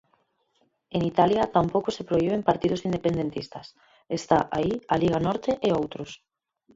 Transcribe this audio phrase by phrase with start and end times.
[0.95, 3.65] En Italia tampouco se prohiben partidos independentistas,
[4.19, 6.09] está aí a Liga Norte e outros.